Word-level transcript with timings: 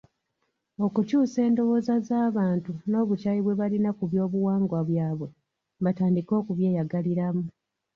Okukyusa 0.85 1.37
endowooza 1.47 1.95
z’abantu 2.07 2.71
n’obukyayi 2.89 3.41
bwe 3.43 3.57
balina 3.59 3.89
ku 3.97 4.03
byobuwangwa 4.11 4.79
byabwe 4.89 5.27
batandike 5.83 6.33
okubyeyagaliramu. 6.41 7.43